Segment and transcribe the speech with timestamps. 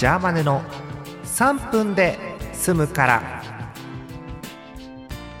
[0.00, 0.62] ジャーマネの
[1.24, 2.18] 3分で
[2.54, 3.42] 済むから。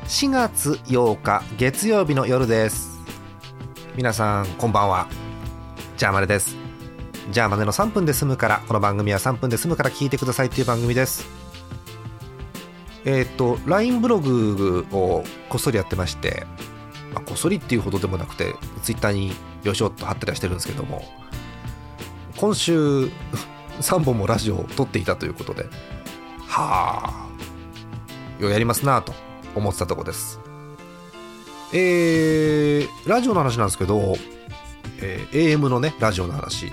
[0.04, 3.00] 4月8日月曜日の夜です。
[3.96, 5.08] 皆さんこんばんは。
[5.96, 6.58] ジャーマネです。
[7.30, 11.26] ジャーマネの3分で済むからこの番組は3分で済むから聞いてくださいっていう番組です。
[13.06, 16.44] えっ、と LINE ブログをこっそりやってまして
[17.14, 19.32] まあ、こっそりっていうほどでもなくてツイッターに
[19.62, 21.02] よしょっと貼ったりはしてるんですけども
[22.36, 23.10] 今週
[23.80, 25.64] 3本もラジオを撮っていたということで
[26.46, 27.28] は
[28.38, 29.12] あようやりますなと
[29.54, 30.40] 思ってたとこです。
[31.72, 34.16] えー、ラジオの話なんですけど、
[35.00, 36.72] えー、AM のねラジオの話。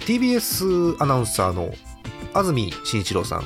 [0.00, 1.72] TBS アナウンサーの
[2.34, 3.44] 安住紳一郎さん。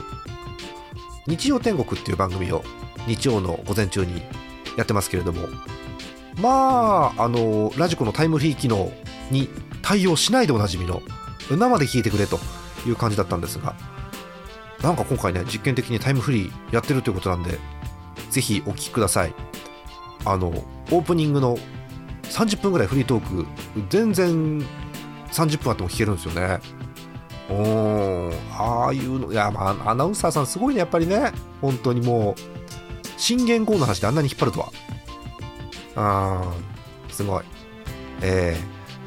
[1.26, 2.62] 日曜天国っていう番組を
[3.06, 4.22] 日曜の午前中に
[4.76, 5.48] やってますけれども
[6.40, 8.92] まああのラジコのタイムフリー機能
[9.30, 9.48] に
[9.82, 11.02] 対応しないでおなじみの
[11.50, 12.38] 生で聞いてくれと
[12.86, 13.74] いう感じだったんですが
[14.82, 17.58] なんか今回ね実験的にタイムフリーやってるということなんで
[18.30, 19.34] ぜひお聞きください。
[20.24, 21.56] あのオープニングの
[22.24, 23.46] 30分ぐらいフリートーク
[23.90, 24.60] 全然
[25.30, 26.60] 30分あっても聞けるんですよね。
[27.50, 31.32] うんああいうのいやまあアナウンサーさんすごいねやっぱりね。
[31.60, 32.34] 本当にもう
[33.16, 34.72] 新元号の話であんなに引っ張るとは。
[35.96, 37.44] あーすごい。
[38.22, 38.56] え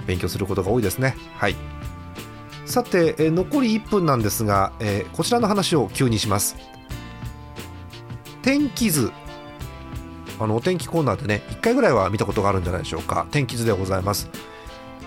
[0.04, 1.16] ー、勉強することが多いですね。
[1.36, 1.56] はい。
[2.68, 6.58] さて、え、残り1分なんですが、え、こちらの話を急にします。
[8.42, 9.12] 天気図。
[10.40, 13.26] あのお天気コーナーでね1回ぐらいは見たことがあるんじゃないでしょうか。
[13.32, 14.30] 天気図でございます。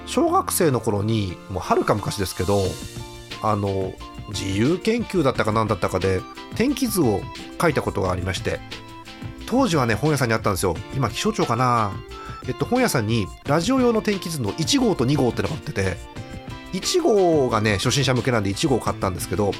[0.06, 2.64] 小学生の頃にもうはるか昔ですけど
[3.42, 3.92] あの
[4.30, 6.20] 自由研究だったか何だったかで
[6.56, 7.20] 天気図を
[7.60, 8.58] 書いたことがありまして
[9.46, 10.74] 当時はね本屋さんにあったんですよ。
[10.94, 11.92] 今気象庁かな。
[12.48, 15.96] えっと本屋さんにラジオ用の天気図の1号と2号ってのが売ってて
[16.72, 19.52] 1号がね初心者向けなんで1号買ったんですけど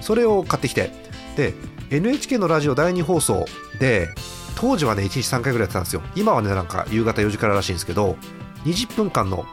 [0.00, 0.90] それを買ってきて
[1.36, 1.54] で
[1.90, 3.46] NHK のラジオ第2放送
[3.78, 4.08] で
[4.56, 6.02] 当時はね1日3回ぐらいやってたんですよ。
[6.14, 8.16] 今はねなんか夕方4時かららしいんですけど
[8.64, 9.46] 20分間の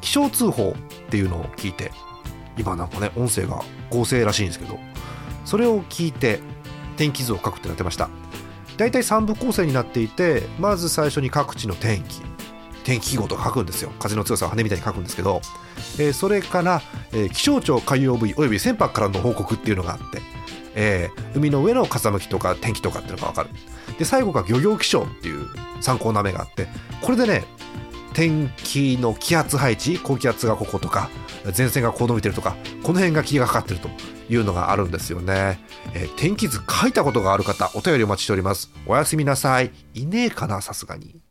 [0.00, 1.92] 気象通報っていうのを聞いて
[2.56, 4.78] 今なんかね音声が合成らしいんですけど
[5.44, 6.40] それを聞いて
[6.96, 8.10] 天気図を書くってなってました。
[8.76, 12.20] 大体3部構成になっていてまず最初に各地の天気。
[12.88, 13.92] 天気記号とか書くんですよ。
[13.98, 15.42] 風の強さを羽みたいに書くんですけど、
[15.98, 16.80] えー、それから、
[17.12, 20.22] えー、気象庁海洋部位および船舶からの報告っていうのがあって、
[20.74, 23.50] えー、海の上の風向きとか天気とかっていうのが分かる。
[23.98, 25.46] で最後が漁業気象っていう
[25.82, 26.66] 参考な目があって。
[27.02, 27.44] これでね
[28.14, 31.10] 天気の気圧配置高気圧がこことか
[31.56, 33.90] 前線がこう伸びてるとかこの辺が霧がかかってると
[34.30, 35.60] いうのがあるんですよね、
[35.94, 38.72] えー、天気図書いたことがある方お便りお待ちしております。
[38.86, 39.72] おやすみなさい。
[39.92, 41.27] いねえかなさすがに。